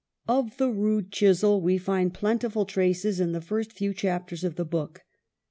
[0.27, 4.65] Of the rude chisel we find plentiful traces in the first few chapters of the
[4.65, 5.03] book.